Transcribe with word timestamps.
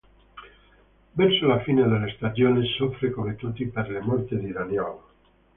Verso 1.13 1.45
la 1.45 1.59
fine 1.61 1.83
della 1.87 2.11
stagione 2.15 2.65
soffre, 2.75 3.11
come 3.11 3.35
tutti, 3.35 3.67
per 3.67 3.91
la 3.91 4.01
morte 4.01 4.35
di 4.39 4.51
Daniel. 4.51 4.97